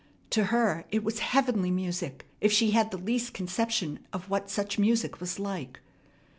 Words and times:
To 0.31 0.45
her 0.45 0.85
it 0.89 1.03
was 1.03 1.19
heavenly 1.19 1.69
music, 1.69 2.25
if 2.39 2.51
she 2.51 2.71
had 2.71 2.89
the 2.89 2.97
least 2.97 3.35
conception 3.35 3.99
of 4.11 4.31
what 4.31 4.49
such 4.49 4.79
music 4.79 5.19
was 5.21 5.37
like. 5.37 5.79